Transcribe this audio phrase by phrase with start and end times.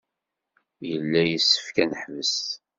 [0.89, 2.35] Yella yessefk ad neḥbes.